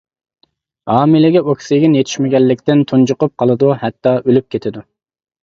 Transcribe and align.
ھامىلىگە 0.91 1.43
ئوكسىگېن 1.51 1.97
يېتىشمىگەنلىكتىن 1.97 2.83
تۇنجۇقۇپ 2.93 3.35
قالىدۇ، 3.45 3.71
ھەتتا 3.83 4.17
ئۆلۈپ 4.25 4.51
كېتىدۇ. 4.57 4.85